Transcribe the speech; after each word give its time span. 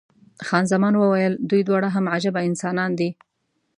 خان 0.47 0.63
زمان 0.71 0.93
وویل، 0.97 1.33
دوی 1.49 1.61
دواړه 1.67 1.89
هم 1.95 2.05
عجبه 2.15 2.39
انسانان 2.49 2.91
دي. 2.99 3.09